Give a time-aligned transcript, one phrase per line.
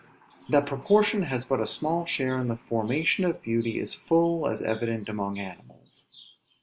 [0.49, 4.59] That proportion has but a small share in the formation of beauty is full as
[4.63, 6.07] evident among animals.